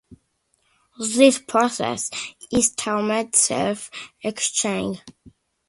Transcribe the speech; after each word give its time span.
This 0.99 1.37
process 1.37 2.09
is 2.51 2.73
termed 2.73 3.35
self-exchange. 3.35 4.99